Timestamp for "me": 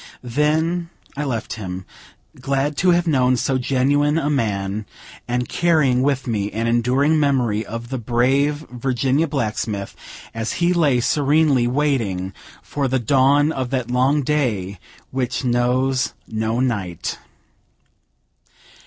6.25-6.51